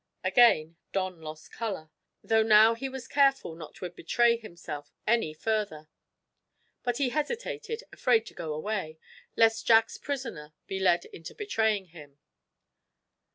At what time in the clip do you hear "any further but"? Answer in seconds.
5.05-6.97